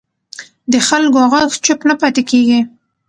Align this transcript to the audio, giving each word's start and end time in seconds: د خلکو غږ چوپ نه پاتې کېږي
د 0.71 0.73
خلکو 0.87 1.19
غږ 1.33 1.49
چوپ 1.65 1.79
نه 1.89 1.95
پاتې 2.01 2.21
کېږي 2.29 2.59